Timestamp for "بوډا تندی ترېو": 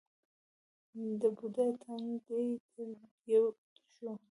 1.35-3.45